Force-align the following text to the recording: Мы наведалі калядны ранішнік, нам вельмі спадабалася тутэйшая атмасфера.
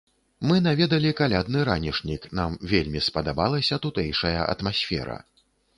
Мы 0.51 0.55
наведалі 0.67 1.11
калядны 1.19 1.59
ранішнік, 1.69 2.27
нам 2.41 2.57
вельмі 2.73 3.05
спадабалася 3.11 3.83
тутэйшая 3.89 4.37
атмасфера. 4.53 5.25